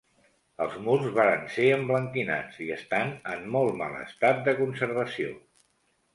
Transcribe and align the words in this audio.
Els 0.63 0.77
murs 0.85 1.03
varen 1.17 1.43
ser 1.55 1.67
emblanquinats 1.73 2.57
i 2.65 2.71
estan 2.77 3.13
en 3.35 3.47
molt 3.57 3.79
mal 3.83 4.01
estat 4.01 4.43
de 4.51 4.59
conservació. 4.65 5.39